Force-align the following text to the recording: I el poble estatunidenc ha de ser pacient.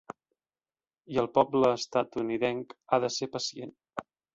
I 1.15 1.21
el 1.25 1.29
poble 1.37 1.71
estatunidenc 1.83 2.77
ha 2.87 3.05
de 3.09 3.15
ser 3.21 3.33
pacient. 3.41 3.81